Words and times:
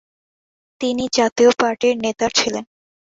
তিনি 0.81 1.03
জাতীয় 1.17 1.51
পার্টির 1.59 1.95
নেতা 2.05 2.27
ছিলেন। 2.29 2.65